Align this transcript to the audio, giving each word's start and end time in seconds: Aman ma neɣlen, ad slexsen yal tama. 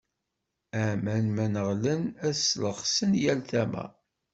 Aman 0.85 1.25
ma 1.35 1.45
neɣlen, 1.53 2.03
ad 2.27 2.33
slexsen 2.37 3.11
yal 3.21 3.39
tama. 3.49 3.85